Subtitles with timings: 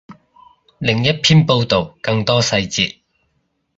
[0.79, 2.97] 另一篇报道，更多细节